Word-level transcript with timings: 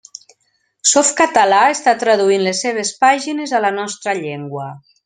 Softcatalà 0.91 1.59
està 1.75 1.95
traduint 2.05 2.47
les 2.49 2.65
seves 2.67 2.95
pàgines 3.07 3.57
a 3.61 3.65
la 3.69 3.75
nostra 3.81 4.19
llengua. 4.25 4.69